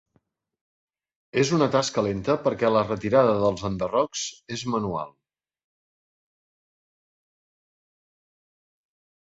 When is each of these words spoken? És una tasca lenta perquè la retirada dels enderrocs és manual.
És 1.41 1.49
una 1.57 1.67
tasca 1.75 2.03
lenta 2.07 2.37
perquè 2.47 2.71
la 2.71 2.81
retirada 2.87 3.35
dels 3.43 3.67
enderrocs 3.69 4.23
és 4.57 4.65
manual. 4.77 5.15